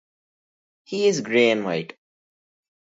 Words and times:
He 0.83 1.05
is 1.05 1.21
grey 1.21 1.51
and 1.51 1.63
white. 1.63 1.95